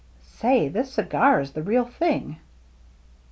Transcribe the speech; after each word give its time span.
Say, 0.23 0.67
this 0.67 0.91
cigar 0.93 1.39
is 1.41 1.51
the 1.51 1.61
real 1.61 1.85
thing." 1.85 2.37